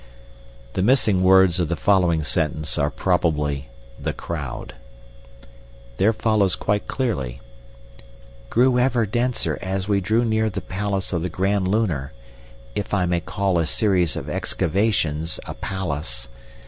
[0.73, 3.69] The missing words of the following sentence are probably
[3.99, 4.73] "the crowd."
[5.97, 7.39] There follows quite clearly:
[8.49, 13.19] "grew ever denser as we drew near the palace of the Grand Lunar—if I may
[13.19, 16.29] call a series of excavations a palace.